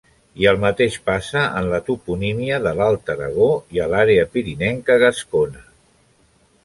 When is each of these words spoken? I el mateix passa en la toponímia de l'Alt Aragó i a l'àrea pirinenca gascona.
I 0.43 0.45
el 0.51 0.55
mateix 0.61 0.95
passa 1.09 1.43
en 1.59 1.67
la 1.73 1.79
toponímia 1.89 2.59
de 2.69 2.73
l'Alt 2.79 3.11
Aragó 3.15 3.51
i 3.77 3.83
a 3.85 3.89
l'àrea 3.93 4.25
pirinenca 4.39 4.97
gascona. 5.05 5.67